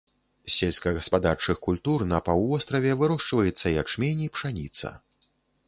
[0.45, 4.97] З сельскагаспадарчых культур на паўвостраве вырошчваецца ячмень і пшаніца.